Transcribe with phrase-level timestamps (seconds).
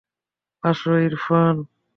[0.63, 1.55] আসো, ইরফান।